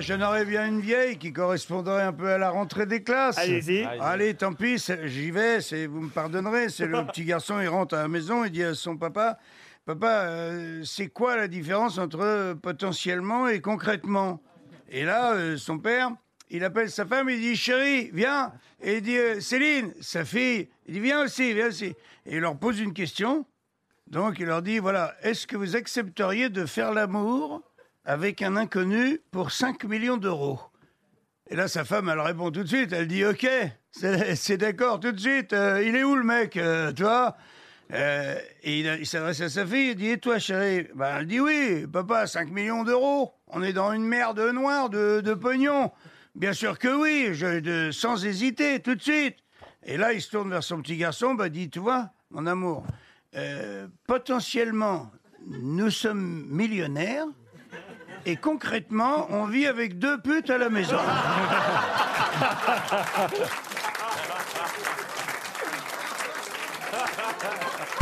Ah, 0.00 0.02
j'en 0.02 0.22
aurais 0.22 0.46
bien 0.46 0.66
une 0.66 0.80
vieille 0.80 1.18
qui 1.18 1.30
correspondrait 1.30 2.00
un 2.04 2.14
peu 2.14 2.30
à 2.30 2.38
la 2.38 2.48
rentrée 2.48 2.86
des 2.86 3.02
classes. 3.02 3.36
Allez-y. 3.36 3.84
Allez, 4.00 4.32
tant 4.32 4.54
pis, 4.54 4.78
c'est- 4.78 5.06
j'y 5.08 5.30
vais, 5.30 5.60
c'est, 5.60 5.84
vous 5.86 6.00
me 6.00 6.08
pardonnerez. 6.08 6.70
C'est 6.70 6.86
le 6.86 7.04
petit 7.06 7.22
garçon, 7.26 7.60
il 7.60 7.68
rentre 7.68 7.94
à 7.96 7.98
la 8.02 8.08
maison, 8.08 8.42
il 8.46 8.50
dit 8.50 8.64
à 8.64 8.72
son 8.74 8.96
papa 8.96 9.38
Papa, 9.84 10.06
euh, 10.24 10.82
c'est 10.84 11.08
quoi 11.08 11.36
la 11.36 11.48
différence 11.48 11.98
entre 11.98 12.20
euh, 12.20 12.54
potentiellement 12.54 13.46
et 13.46 13.60
concrètement? 13.60 14.40
Et 14.88 15.04
là, 15.04 15.34
euh, 15.34 15.58
son 15.58 15.78
père, 15.78 16.10
il 16.48 16.64
appelle 16.64 16.90
sa 16.90 17.04
femme, 17.04 17.28
il 17.28 17.38
dit 17.38 17.54
Chérie, 17.54 18.08
viens. 18.14 18.54
Et 18.80 18.96
il 18.96 19.02
dit 19.02 19.18
euh, 19.18 19.38
Céline, 19.40 19.92
sa 20.00 20.24
fille, 20.24 20.70
il 20.86 20.94
dit 20.94 21.00
Viens 21.00 21.24
aussi, 21.24 21.52
viens 21.52 21.66
aussi. 21.66 21.94
Et 22.24 22.36
il 22.36 22.40
leur 22.40 22.56
pose 22.58 22.80
une 22.80 22.94
question. 22.94 23.44
Donc 24.06 24.38
il 24.38 24.46
leur 24.46 24.62
dit 24.62 24.78
Voilà, 24.78 25.14
est-ce 25.20 25.46
que 25.46 25.58
vous 25.58 25.76
accepteriez 25.76 26.48
de 26.48 26.64
faire 26.64 26.92
l'amour? 26.94 27.62
Avec 28.10 28.42
un 28.42 28.56
inconnu 28.56 29.20
pour 29.30 29.52
5 29.52 29.84
millions 29.84 30.16
d'euros 30.16 30.60
et 31.52 31.56
là, 31.56 31.66
sa 31.66 31.84
femme, 31.84 32.08
elle 32.08 32.20
répond 32.20 32.52
tout 32.52 32.62
de 32.62 32.68
suite. 32.68 32.92
Elle 32.92 33.08
dit 33.08 33.24
OK, 33.24 33.44
c'est 33.90 34.56
d'accord, 34.56 35.00
tout 35.00 35.10
de 35.10 35.18
suite. 35.18 35.52
Euh, 35.52 35.82
il 35.84 35.96
est 35.96 36.04
où 36.04 36.14
le 36.14 36.22
mec, 36.22 36.56
euh, 36.56 36.92
tu 36.92 37.02
vois? 37.02 37.36
Euh, 37.92 38.38
Et 38.62 38.78
il, 38.78 39.04
s'adresse 39.04 39.40
à 39.40 39.48
sa 39.48 39.66
fille. 39.66 39.90
Il 39.90 39.96
dit 39.96 40.10
Et 40.10 40.18
toi, 40.18 40.38
chérie? 40.38 40.86
Ben, 40.94 41.18
Elle 41.18 41.26
dit 41.26 41.40
Oui, 41.40 41.88
papa, 41.92 42.28
5 42.28 42.50
millions 42.52 42.84
d'euros. 42.84 43.32
On 43.48 43.64
est 43.64 43.72
dans 43.72 43.92
une 43.92 44.04
merde 44.04 44.38
noire 44.54 44.90
de, 44.90 45.34
pognon. 45.34 45.90
Bien 46.36 46.52
sûr 46.52 46.78
que 46.78 46.86
oui, 46.86 47.92
sans 47.92 48.24
hésiter, 48.24 48.78
tout 48.78 48.94
de 48.94 49.02
suite. 49.02 49.38
Et 49.84 49.96
là, 49.96 50.12
il 50.12 50.22
se 50.22 50.30
tourne 50.30 50.50
vers 50.50 50.62
son 50.62 50.80
petit 50.82 50.96
garçon. 50.96 51.34
Bah, 51.34 51.48
dit 51.48 51.68
Tu 51.68 51.80
vois, 51.80 52.10
mon 52.30 52.46
amour, 52.46 52.86
potentiellement, 54.06 55.10
nous 55.48 55.90
sommes 55.90 56.46
millionnaires. 56.48 57.26
Et 58.26 58.36
concrètement, 58.36 59.26
on 59.30 59.46
vit 59.46 59.66
avec 59.66 59.98
deux 59.98 60.20
putes 60.20 60.50
à 60.50 60.58
la 60.58 60.68
maison. 60.68 60.96